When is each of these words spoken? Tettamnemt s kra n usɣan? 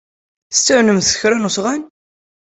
Tettamnemt 0.51 1.07
s 1.11 1.13
kra 1.19 1.35
n 1.37 1.47
usɣan? 1.47 1.81